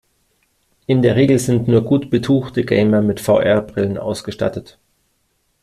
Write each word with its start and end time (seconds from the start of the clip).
In 0.87 1.03
der 1.03 1.15
Regel 1.15 1.37
sind 1.37 1.67
nur 1.67 1.83
gut 1.83 2.09
betuchte 2.09 2.65
Gamer 2.65 3.03
mit 3.03 3.19
VR-Brillen 3.19 3.99
ausgestattet. 3.99 4.79